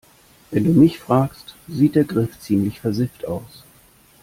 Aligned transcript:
Wenn 0.49 0.63
du 0.63 0.71
mich 0.71 0.97
fragst, 0.97 1.53
sieht 1.67 1.93
der 1.93 2.05
Griff 2.05 2.39
ziemlich 2.39 2.79
versifft 2.79 3.27
aus. 3.27 3.63